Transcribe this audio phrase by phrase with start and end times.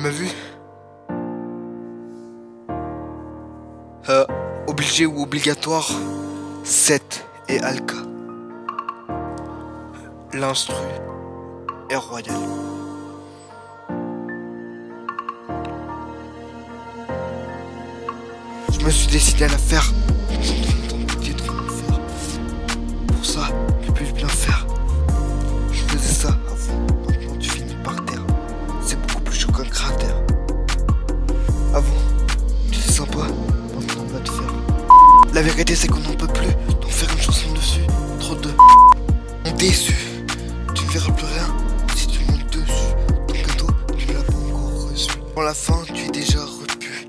[0.00, 0.28] m'as vu
[4.08, 4.24] euh,
[4.66, 5.90] Obligé ou obligatoire
[6.64, 7.96] 7 et Alka.
[10.32, 10.74] L'instru
[11.90, 12.36] est royal.
[18.72, 19.92] Je me suis décidé à la faire.
[35.40, 37.80] La vérité, c'est qu'on n'en peut plus d'en faire une chanson dessus.
[38.18, 38.50] Trop de.
[39.46, 39.94] On déçu.
[40.74, 41.56] Tu ne verras plus rien
[41.96, 42.92] si tu montes dessus.
[43.26, 43.66] Ton cadeau,
[43.96, 45.08] tu l'as pas encore reçu.
[45.32, 47.08] Pour la fin, tu es déjà repu.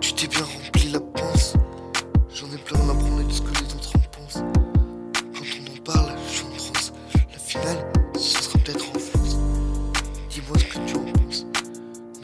[0.00, 1.54] Tu t'es bien rempli la panse.
[2.34, 4.42] J'en ai plein à prendre de ce que les autres en pensent.
[5.32, 6.92] Quand on en parle, je suis en transe.
[7.32, 9.36] La finale, ce sera peut-être en France.
[10.30, 11.46] Dis-moi ce que tu en penses.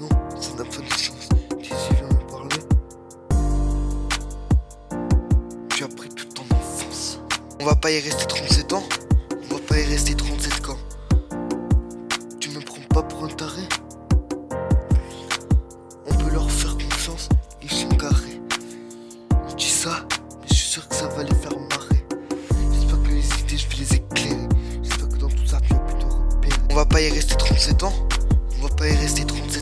[0.00, 0.08] Non,
[0.40, 1.11] ça n'a pas de sens.
[7.62, 8.82] On va pas y rester 37 ans.
[9.30, 10.78] On va pas y rester 37 ans.
[12.40, 13.62] Tu me prends pas pour un taré.
[16.08, 17.28] On peut leur faire confiance,
[17.62, 18.40] ils sont carrés.
[19.48, 20.04] Je dis ça,
[20.40, 22.04] mais je suis sûr que ça va les faire marrer.
[22.72, 24.48] J'espère que les idées, je vais les éclairer.
[24.82, 26.60] J'espère que dans tout ça, tu vas plus te repérer.
[26.68, 27.92] On va pas y rester 37 ans,
[28.58, 29.61] on va pas y rester 37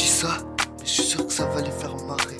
[0.00, 0.38] Dis ça,
[0.78, 2.38] mais je suis sûr que ça va les faire marrer.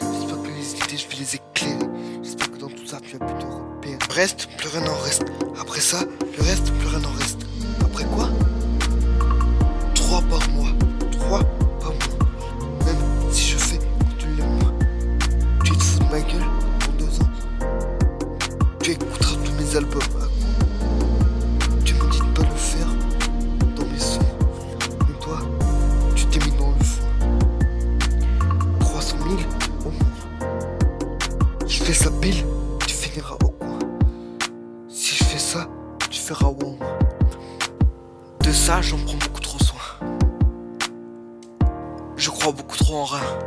[0.00, 1.90] J'espère que les idées, je vais les éclairer.
[2.22, 3.98] J'espère que dans tout ça, tu vas plus te repérer.
[4.10, 5.24] Reste, plus rien n'en reste.
[5.60, 7.40] Après ça, le reste, plus rien n'en reste.
[7.80, 8.28] Après quoi?
[9.94, 10.70] Trois par mois.
[11.10, 11.42] Trois
[11.80, 12.86] par mois.
[12.86, 13.80] Même si je fais
[14.36, 14.72] mois.
[15.64, 17.30] Tu te fous de ma gueule pour deux ans.
[18.80, 20.00] Tu écouteras tous mes albums
[38.40, 39.80] De ça, j'en prends beaucoup trop soin.
[42.16, 43.38] Je crois beaucoup trop en rien.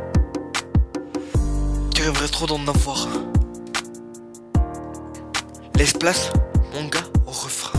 [1.94, 3.08] Tu rêverais trop d'en avoir.
[5.76, 6.30] Laisse place,
[6.74, 7.78] mon gars, au refrain.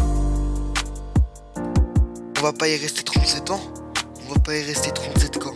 [2.39, 3.61] On va pas y rester 37 ans,
[4.27, 5.53] on va pas y rester 37 ans.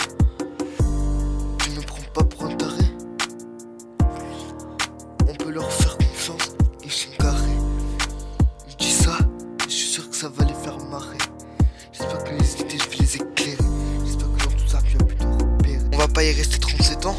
[16.21, 17.15] Pas y rester 37 ans,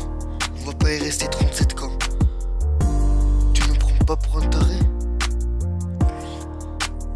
[0.60, 1.90] on va pas y rester 37 ans.
[3.52, 4.76] Tu me prends pas pour un taré?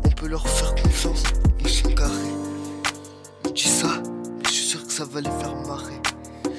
[0.05, 1.23] On peut leur faire confiance,
[1.61, 2.11] ils sont carrés.
[3.45, 6.01] Je dis ça, mais je suis sûr que ça va les faire marrer.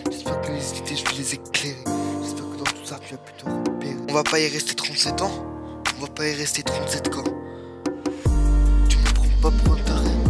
[0.10, 1.84] J'espère que les idées, je vais les éclairer.
[2.24, 3.98] J'espère que dans tout ça, tu vas plus te repérer.
[4.08, 5.32] On va pas y rester 37 ans,
[5.98, 7.24] on va pas y rester 37 ans.
[8.88, 10.27] Tu me prends pas pour un taré.